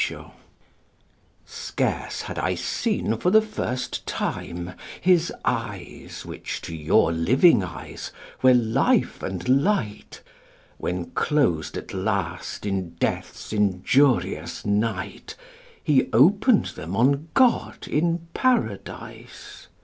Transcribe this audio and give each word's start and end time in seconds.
_Scarce 1.45 2.21
had 2.23 2.39
I 2.39 2.55
seen 2.55 3.19
for 3.19 3.29
the 3.29 3.39
first 3.39 4.07
time 4.07 4.73
his 4.99 5.31
eyes 5.45 6.25
Which 6.25 6.59
to 6.63 6.75
your 6.75 7.11
living 7.11 7.63
eyes 7.63 8.11
were 8.41 8.55
life 8.55 9.21
and 9.21 9.47
light, 9.47 10.23
When 10.79 11.11
closed 11.11 11.77
at 11.77 11.93
last 11.93 12.65
in 12.65 12.95
death's 12.95 13.53
injurious 13.53 14.65
night 14.65 15.35
He 15.83 16.09
opened 16.13 16.65
them 16.73 16.95
on 16.95 17.27
God 17.35 17.87
in 17.87 18.25
Paradise. 18.33 19.67